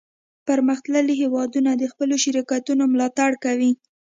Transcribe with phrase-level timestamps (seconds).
[0.47, 3.71] پرمختللي هیوادونه د خپلو شرکتونو ملاتړ کوي